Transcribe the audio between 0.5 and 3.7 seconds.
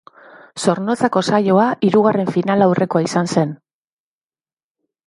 Zornotzako saioa hirugarren finalaurrekoa izan zen.